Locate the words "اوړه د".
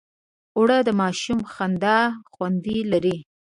0.57-0.89